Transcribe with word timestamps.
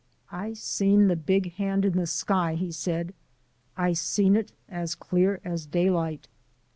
"I 0.31 0.53
seen 0.53 1.09
the 1.09 1.15
big 1.15 1.53
hand 1.57 1.85
in 1.85 1.95
the 1.95 2.07
sky," 2.07 2.55
he 2.55 2.71
said, 2.71 3.13
"I 3.77 3.93
seen 3.93 4.35
it 4.35 4.51
as 4.67 4.95
clear 4.95 5.39
as 5.45 5.67
daylight." 5.67 6.27